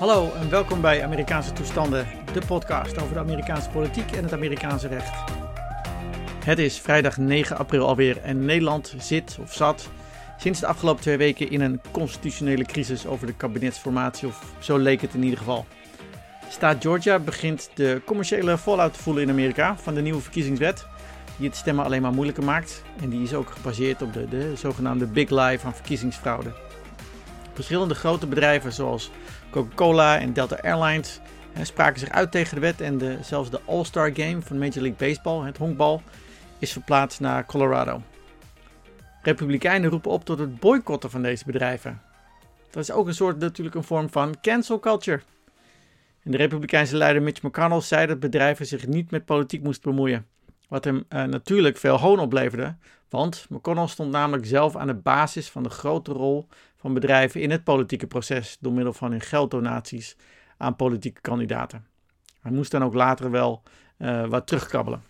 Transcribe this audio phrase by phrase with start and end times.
[0.00, 4.88] Hallo en welkom bij Amerikaanse Toestanden, de podcast over de Amerikaanse politiek en het Amerikaanse
[4.88, 5.30] recht.
[6.44, 9.88] Het is vrijdag 9 april alweer en Nederland zit of zat
[10.36, 15.00] sinds de afgelopen twee weken in een constitutionele crisis over de kabinetsformatie, of zo leek
[15.00, 15.66] het in ieder geval.
[16.48, 20.86] Staat Georgia begint de commerciële fallout te voelen in Amerika van de nieuwe verkiezingswet,
[21.36, 22.82] die het stemmen alleen maar moeilijker maakt.
[23.00, 26.69] En die is ook gebaseerd op de, de zogenaamde big lie van verkiezingsfraude.
[27.52, 29.10] Verschillende grote bedrijven zoals
[29.50, 31.20] Coca-Cola en Delta Airlines
[31.62, 35.46] spraken zich uit tegen de wet en zelfs de All-Star Game van Major League Baseball,
[35.46, 36.02] het honkbal,
[36.58, 38.02] is verplaatst naar Colorado.
[39.22, 42.02] Republikeinen roepen op tot het boycotten van deze bedrijven.
[42.70, 45.20] Dat is ook een soort natuurlijk een vorm van cancel culture.
[46.22, 50.26] En de Republikeinse leider Mitch McConnell zei dat bedrijven zich niet met politiek moesten bemoeien.
[50.70, 52.76] Wat hem uh, natuurlijk veel hoon opleverde,
[53.08, 57.50] want McConnell stond namelijk zelf aan de basis van de grote rol van bedrijven in
[57.50, 60.16] het politieke proces door middel van hun gelddonaties
[60.56, 61.86] aan politieke kandidaten.
[62.40, 63.62] Hij moest dan ook later wel
[63.98, 65.02] uh, wat terugkrabbelen.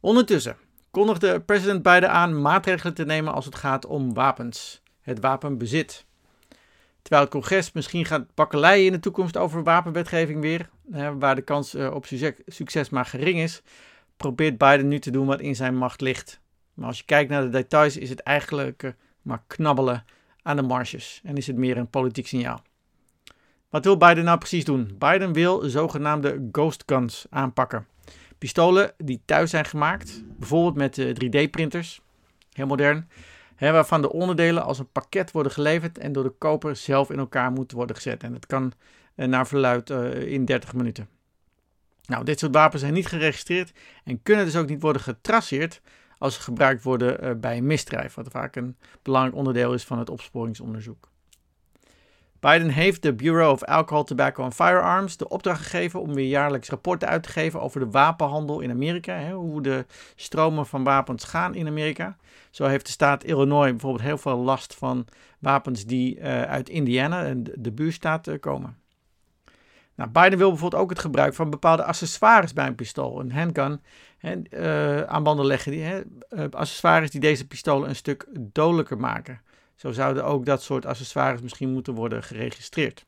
[0.00, 0.56] Ondertussen
[0.90, 6.06] kondigde president Biden aan maatregelen te nemen als het gaat om wapens, het wapenbezit.
[7.02, 10.68] Terwijl het congres misschien gaat bakkeleien in de toekomst over wapenwetgeving weer,
[11.18, 12.06] waar de kans eh, op
[12.46, 13.62] succes maar gering is,
[14.16, 16.40] probeert Biden nu te doen wat in zijn macht ligt.
[16.74, 18.90] Maar als je kijkt naar de details, is het eigenlijk eh,
[19.22, 20.04] maar knabbelen
[20.42, 22.62] aan de marges en is het meer een politiek signaal.
[23.68, 24.96] Wat wil Biden nou precies doen?
[24.98, 27.86] Biden wil zogenaamde ghost guns aanpakken.
[28.38, 32.04] Pistolen die thuis zijn gemaakt, bijvoorbeeld met 3D-printers, eh,
[32.52, 33.08] heel modern,
[33.56, 37.18] hè, waarvan de onderdelen als een pakket worden geleverd en door de koper zelf in
[37.18, 38.22] elkaar moeten worden gezet.
[38.22, 38.72] En dat kan
[39.14, 41.08] eh, naar verluid in 30 minuten.
[42.06, 43.72] Nou, dit soort wapens zijn niet geregistreerd
[44.04, 45.80] en kunnen dus ook niet worden getraceerd
[46.18, 49.98] als ze gebruikt worden eh, bij een misdrijf, wat vaak een belangrijk onderdeel is van
[49.98, 51.10] het opsporingsonderzoek.
[52.50, 56.68] Biden heeft de Bureau of Alcohol, Tobacco and Firearms de opdracht gegeven om weer jaarlijks
[56.68, 61.24] rapporten uit te geven over de wapenhandel in Amerika, hè, hoe de stromen van wapens
[61.24, 62.16] gaan in Amerika.
[62.50, 65.06] Zo heeft de staat Illinois bijvoorbeeld heel veel last van
[65.38, 68.76] wapens die uh, uit Indiana, de buurstaat, uh, komen.
[69.94, 73.80] Nou, Biden wil bijvoorbeeld ook het gebruik van bepaalde accessoires bij een pistool, een handgun,
[74.18, 75.72] hè, uh, aan banden leggen.
[75.72, 76.02] Die, hè,
[76.50, 79.40] accessoires die deze pistolen een stuk dodelijker maken.
[79.82, 83.04] Zo zouden ook dat soort accessoires misschien moeten worden geregistreerd.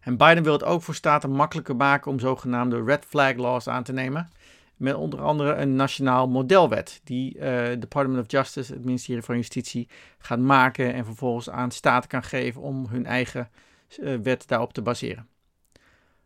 [0.00, 3.82] En Biden wil het ook voor staten makkelijker maken om zogenaamde red flag laws aan
[3.82, 4.30] te nemen.
[4.76, 7.42] Met onder andere een nationaal modelwet die uh,
[7.78, 9.88] Department of Justice, het ministerie van Justitie,
[10.18, 13.50] gaat maken en vervolgens aan staten kan geven om hun eigen
[13.98, 15.28] uh, wet daarop te baseren.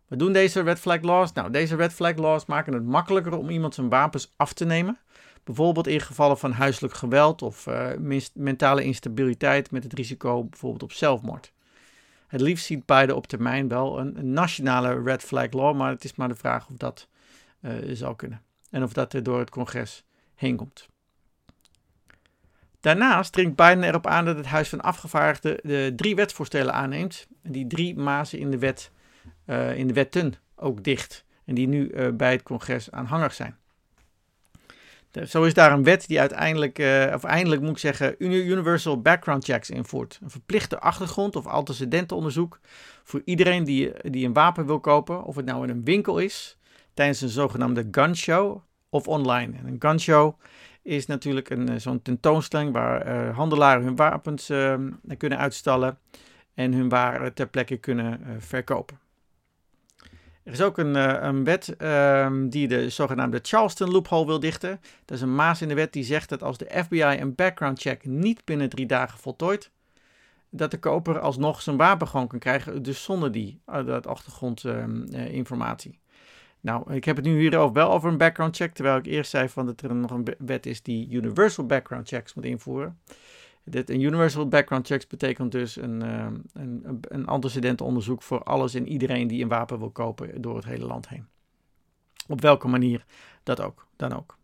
[0.09, 1.33] Wat doen deze red flag laws?
[1.33, 4.99] Nou, deze red flag laws maken het makkelijker om iemand zijn wapens af te nemen.
[5.45, 7.91] Bijvoorbeeld in gevallen van huiselijk geweld of uh,
[8.35, 11.53] mentale instabiliteit met het risico bijvoorbeeld op zelfmoord.
[12.27, 16.15] Het liefst ziet beide op termijn wel een, nationale red flag law, maar het is
[16.15, 17.09] maar de vraag of dat
[17.61, 18.43] uh, zou kunnen.
[18.71, 20.05] En of dat er door het congres
[20.35, 20.89] heen komt.
[22.81, 27.27] Daarnaast dringt Biden erop aan dat het Huis van Afgevaardigden de drie wetsvoorstellen aanneemt.
[27.43, 28.91] Die drie mazen in de, wet,
[29.47, 31.25] uh, in de wetten ook dicht.
[31.45, 33.57] En die nu bij het congres aanhangig zijn.
[35.11, 39.01] De, zo is daar een wet die uiteindelijk, uh, of eindelijk moet ik zeggen, Universal
[39.01, 40.19] Background Checks invoert.
[40.23, 42.61] Een verplichte achtergrond of antecedentenonderzoek
[43.05, 45.25] voor iedereen die, die een wapen wil kopen.
[45.25, 46.59] Of het nou in een winkel is,
[46.95, 49.57] tijdens een zogenaamde gun show of online.
[49.59, 50.41] En een gun show
[50.83, 54.75] is natuurlijk een, eh, zo'n tentoonstelling waar handelaren hun wapens uh,
[55.17, 55.99] kunnen uitstallen
[56.55, 59.08] en hun waren ter plekke kunnen verkopen.
[60.49, 60.95] Er is ook een,
[61.27, 64.81] een wet ehm, die de zogenaamde Charleston loophole wil dichten.
[65.05, 67.81] Dat is een maas in de wet die zegt dat als de FBI een background
[67.81, 69.71] check niet binnen drie dagen voltooit,
[70.51, 75.99] dat de koper alsnog zijn wapen gewoon kan krijgen, dus zonder die dat achtergrondinformatie.
[76.61, 79.49] Nou, ik heb het nu hier wel over een background check, terwijl ik eerst zei
[79.49, 82.99] van dat er nog een wet is die universal background checks moet invoeren.
[83.71, 88.89] Dit, een universal background checks betekent dus een, uh, een, een antecedentenonderzoek voor alles en
[88.89, 91.27] iedereen die een wapen wil kopen door het hele land heen.
[92.27, 93.05] Op welke manier
[93.43, 94.37] dat ook, dan ook.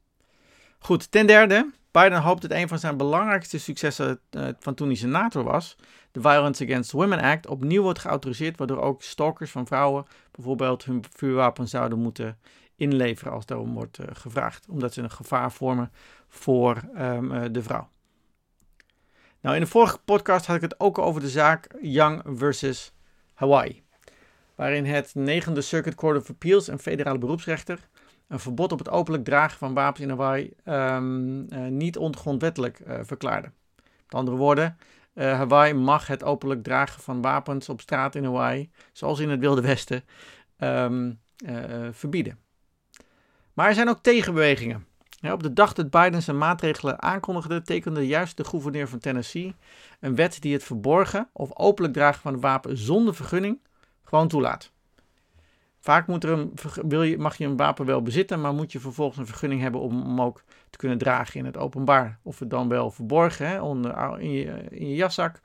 [0.79, 4.97] Goed, ten derde, Biden hoopt dat een van zijn belangrijkste successen uh, van toen hij
[4.97, 5.77] senator was,
[6.13, 11.05] de Violence Against Women Act, opnieuw wordt geautoriseerd, waardoor ook stalkers van vrouwen bijvoorbeeld hun
[11.13, 12.39] vuurwapen zouden moeten
[12.77, 15.93] inleveren als daarom wordt uh, gevraagd, omdat ze een gevaar vormen
[16.29, 17.89] voor um, uh, de vrouw.
[19.45, 22.93] Nou, in de vorige podcast had ik het ook over de zaak Young versus
[23.35, 23.83] Hawaii,
[24.55, 27.89] waarin het negende Circuit Court of Appeals, een federale beroepsrechter,
[28.29, 32.99] een verbod op het openlijk dragen van wapens in Hawaii um, uh, niet ongrondwettelijk uh,
[33.03, 33.51] verklaarde.
[33.77, 34.77] Met andere woorden,
[35.15, 39.41] Uh, Hawaii mag het openlijk dragen van wapens op straat in Hawaii, zoals in het
[39.41, 40.05] Wilde Westen,
[40.59, 40.89] uh,
[41.91, 42.39] verbieden.
[43.53, 44.87] Maar er zijn ook tegenbewegingen.
[45.25, 49.55] Ja, op de dag dat Biden zijn maatregelen aankondigde, tekende juist de gouverneur van Tennessee
[50.01, 53.59] een wet die het verborgen of openlijk dragen van een wapen zonder vergunning
[54.03, 54.73] gewoon toelaat.
[55.81, 56.53] Vaak moet er een,
[56.89, 59.81] wil je, mag je een wapen wel bezitten, maar moet je vervolgens een vergunning hebben
[59.81, 62.19] om hem ook te kunnen dragen in het openbaar.
[62.23, 65.41] Of het dan wel verborgen hè, onder, in, je, in je jaszak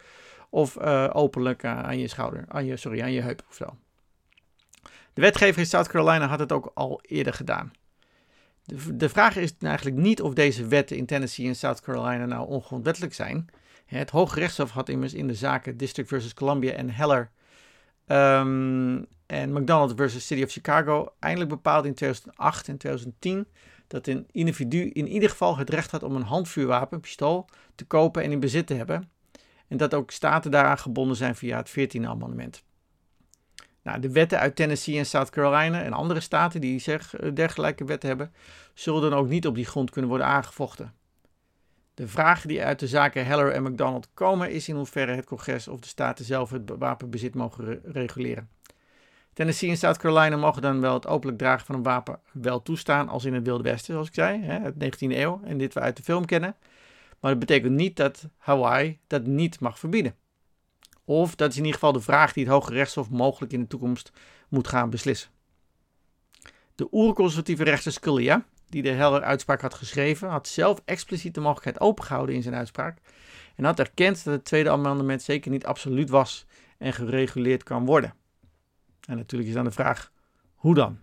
[0.49, 3.65] of uh, openlijk aan je schouder, aan je, sorry, aan je heup of zo.
[5.13, 7.71] De wetgever in South Carolina had het ook al eerder gedaan.
[8.93, 13.13] De, vraag is eigenlijk niet of deze wetten in Tennessee en South Carolina nou ongrondwettelijk
[13.13, 13.45] zijn.
[13.85, 17.31] Het Hoge Rechtshof had immers in de zaken District versus Columbia en Heller
[18.07, 23.47] um, en McDonald versus City of Chicago eindelijk bepaald in 2008 en 2010
[23.87, 27.85] dat een individu in ieder geval het recht had om een handvuurwapen, een pistool, te
[27.85, 29.09] kopen en in bezit te hebben.
[29.67, 32.63] En dat ook staten daaraan gebonden zijn via het 14e amendement.
[33.89, 37.85] Nou, de wetten uit Tennessee en South Carolina en andere staten die zeg, eh, dergelijke
[37.85, 38.33] wetten hebben,
[38.73, 40.93] zullen dan ook niet op die grond kunnen worden aangevochten.
[41.93, 45.67] De vraag die uit de zaken Heller en McDonald komen is in hoeverre het congres
[45.67, 48.49] of de staten zelf het wapenbezit mogen reguleren.
[49.33, 53.09] Tennessee en South Carolina mogen dan wel het openlijk dragen van een wapen wel toestaan
[53.09, 55.79] als in het Wilde Westen, zoals ik zei, hè, het 19e eeuw en dit we
[55.79, 56.55] uit de film kennen.
[57.19, 60.15] Maar dat betekent niet dat Hawaii dat niet mag verbieden.
[61.09, 63.67] Of dat is in ieder geval de vraag die het Hoge Rechtshof mogelijk in de
[63.67, 64.11] toekomst
[64.49, 65.29] moet gaan beslissen.
[66.75, 71.79] De oerconservatieve rechter Scalia, die de Heller uitspraak had geschreven, had zelf expliciet de mogelijkheid
[71.79, 72.97] opengehouden in zijn uitspraak
[73.55, 76.45] en had erkend dat het tweede amendement zeker niet absoluut was
[76.77, 78.13] en gereguleerd kan worden.
[79.07, 80.11] En natuurlijk is dan de vraag,
[80.55, 80.99] hoe dan?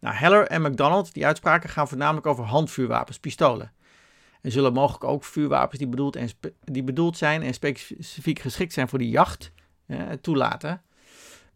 [0.00, 3.72] Nou, Heller en McDonald, die uitspraken gaan voornamelijk over handvuurwapens, pistolen.
[4.42, 6.28] En zullen mogelijk ook vuurwapens die bedoeld, en
[6.64, 9.52] die bedoeld zijn en specifiek geschikt zijn voor de jacht
[9.86, 10.82] eh, toelaten.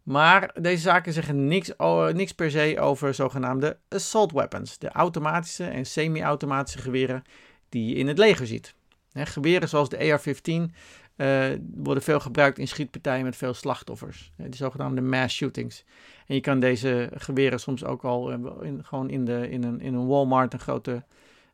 [0.03, 1.71] Maar deze zaken zeggen niks,
[2.13, 7.23] niks per se over zogenaamde assault weapons, de automatische en semi-automatische geweren
[7.69, 8.73] die je in het leger ziet.
[9.13, 10.73] geweren zoals de AR-15
[11.17, 11.45] uh,
[11.75, 14.31] worden veel gebruikt in schietpartijen met veel slachtoffers.
[14.37, 15.83] De zogenaamde mass shootings.
[16.27, 19.81] En je kan deze geweren soms ook al uh, in, gewoon in, de, in, een,
[19.81, 21.03] in een Walmart, een grote,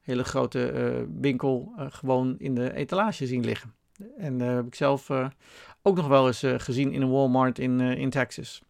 [0.01, 3.74] hele grote winkel, gewoon in de etalage zien liggen.
[4.18, 5.09] En dat heb ik zelf
[5.81, 8.62] ook nog wel eens gezien in een Walmart in, in Texas.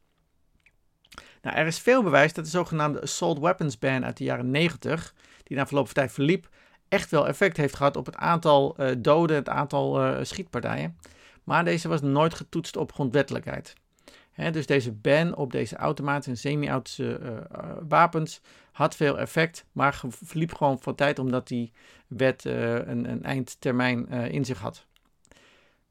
[1.41, 5.15] Nou, er is veel bewijs dat de zogenaamde assault weapons ban uit de jaren 90,
[5.43, 6.49] die na verloop van tijd verliep,
[6.87, 10.97] echt wel effect heeft gehad op het aantal doden, het aantal schietpartijen.
[11.43, 13.73] Maar deze was nooit getoetst op grondwettelijkheid.
[14.35, 18.41] Dus deze ban op deze automatische en semi-automatische uh, wapens
[18.71, 21.71] had veel effect, maar verliep gewoon van tijd omdat die
[22.07, 24.85] wet een, een, eindtermijn in zich had.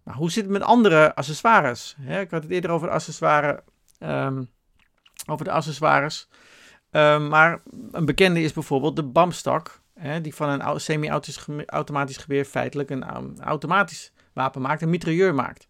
[0.02, 1.96] Maar hoe zit het met andere accessoires?
[2.06, 3.60] Ik had het eerder over de accessoires.
[3.98, 4.48] Um,
[5.26, 6.28] over de accessoires.
[6.90, 9.80] Um, maar een bekende is bijvoorbeeld de BAM-stok
[10.22, 13.04] die van een semi-automatisch geweer feitelijk een
[13.40, 15.66] automatisch wapen maakt, een mitrailleur maakt.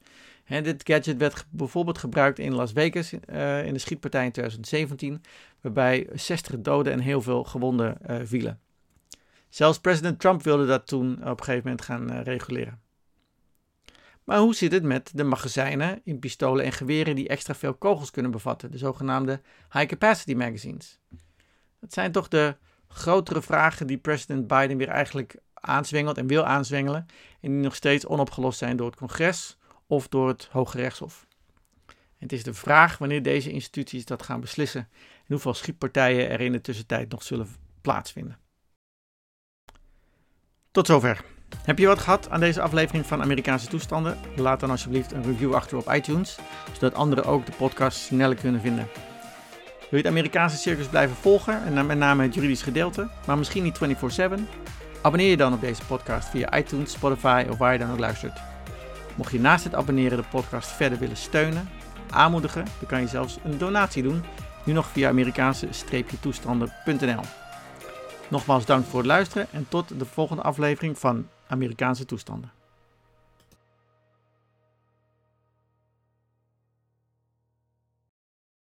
[0.50, 5.22] Hè, dit gadget werd bijvoorbeeld gebruikt in Las Vegas uh, in de schietpartij in 2017,
[5.60, 8.60] waarbij 60 doden en heel veel gewonden uh, vielen.
[9.48, 12.80] Zelfs president Trump wilde dat toen op een gegeven moment gaan uh, reguleren.
[14.24, 18.10] Maar hoe zit het met de magazijnen in pistolen en geweren die extra veel kogels
[18.10, 19.40] kunnen bevatten, de zogenaamde
[19.72, 20.98] high capacity magazines?
[21.80, 22.56] Dat zijn toch de
[22.88, 27.06] grotere vragen die president Biden weer eigenlijk aanzwengelt en wil aanzwengelen.
[27.40, 29.58] En die nog steeds onopgelost zijn door het congres
[29.90, 31.26] of door het Hoge Rechtshof.
[32.18, 36.52] het is de vraag wanneer deze instituties dat gaan beslissen en hoeveel schietpartijen er in
[36.52, 37.48] de tussentijd nog zullen
[37.80, 38.38] plaatsvinden.
[40.70, 41.24] Tot zover.
[41.62, 44.18] Heb je wat gehad aan deze aflevering van Amerikaanse toestanden?
[44.36, 46.38] Laat dan alsjeblieft een review achter op iTunes,
[46.72, 48.88] zodat anderen ook de podcast sneller kunnen vinden.
[49.78, 53.62] Wil je het Amerikaanse circus blijven volgen en met name het juridisch gedeelte, maar misschien
[53.62, 54.48] niet 24/7?
[55.02, 58.50] Abonneer je dan op deze podcast via iTunes, Spotify of waar je dan ook luistert.
[59.14, 61.68] Mocht je naast het abonneren de podcast verder willen steunen,
[62.10, 64.24] aanmoedigen, dan kan je zelfs een donatie doen,
[64.64, 67.22] nu nog via Amerikaanse-toestanden.nl.
[68.28, 72.59] Nogmaals dank voor het luisteren en tot de volgende aflevering van Amerikaanse toestanden.